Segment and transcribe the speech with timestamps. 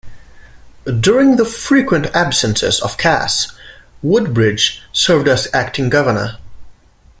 [0.99, 3.55] During the frequent absences of Cass,
[4.01, 6.39] Woodbridge served as acting Governor.